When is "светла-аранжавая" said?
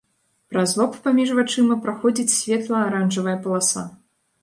2.39-3.41